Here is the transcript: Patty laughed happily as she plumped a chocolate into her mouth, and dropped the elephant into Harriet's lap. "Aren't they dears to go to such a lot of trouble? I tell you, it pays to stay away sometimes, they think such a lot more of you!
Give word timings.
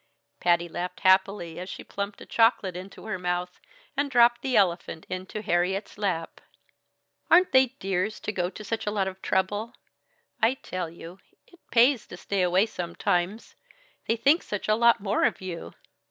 Patty 0.39 0.67
laughed 0.67 1.01
happily 1.01 1.59
as 1.59 1.69
she 1.69 1.83
plumped 1.83 2.19
a 2.21 2.25
chocolate 2.25 2.75
into 2.75 3.05
her 3.05 3.19
mouth, 3.19 3.59
and 3.95 4.09
dropped 4.09 4.41
the 4.41 4.57
elephant 4.57 5.05
into 5.11 5.43
Harriet's 5.43 5.95
lap. 5.95 6.41
"Aren't 7.29 7.51
they 7.51 7.67
dears 7.79 8.19
to 8.21 8.31
go 8.31 8.49
to 8.49 8.63
such 8.63 8.87
a 8.87 8.91
lot 8.91 9.07
of 9.07 9.21
trouble? 9.21 9.75
I 10.41 10.55
tell 10.55 10.89
you, 10.89 11.19
it 11.45 11.59
pays 11.69 12.07
to 12.07 12.17
stay 12.17 12.41
away 12.41 12.65
sometimes, 12.65 13.53
they 14.07 14.15
think 14.15 14.41
such 14.41 14.67
a 14.67 14.73
lot 14.73 15.01
more 15.01 15.23
of 15.23 15.39
you! 15.39 15.73